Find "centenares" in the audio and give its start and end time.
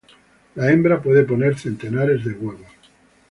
1.59-2.25